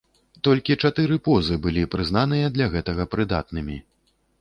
[0.45, 3.83] Толькі чатыры позы былі прызнаныя для гэтага прыдатнымі.